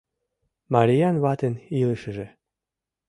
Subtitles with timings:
[0.73, 2.27] Мариян ватын илышыже